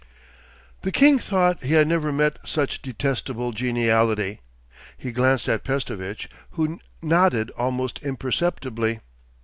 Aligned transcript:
The 0.81 0.91
king 0.91 1.19
thought 1.19 1.61
he 1.63 1.73
had 1.75 1.87
never 1.87 2.11
met 2.11 2.39
such 2.43 2.81
detestable 2.81 3.51
geniality. 3.51 4.39
He 4.97 5.11
glanced 5.11 5.47
at 5.47 5.63
Pestovitch, 5.63 6.27
who 6.53 6.79
nodded 7.03 7.51
almost 7.51 7.99
imperceptibly. 8.01 9.01